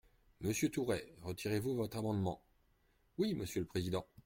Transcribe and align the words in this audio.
Monsieur 0.39 0.67
Tourret, 0.69 1.13
retirez-vous 1.21 1.75
votre 1.75 1.95
amendement? 1.95 2.43
Oui, 3.19 3.35
monsieur 3.35 3.61
le 3.61 3.67
président. 3.67 4.03